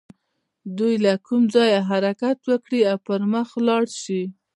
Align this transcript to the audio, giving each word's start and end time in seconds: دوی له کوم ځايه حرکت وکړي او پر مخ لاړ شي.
دوی 0.77 0.93
له 1.05 1.13
کوم 1.25 1.43
ځايه 1.53 1.79
حرکت 1.89 2.37
وکړي 2.49 2.81
او 2.91 2.97
پر 3.07 3.19
مخ 3.31 3.47
لاړ 3.67 3.83
شي. 4.01 4.21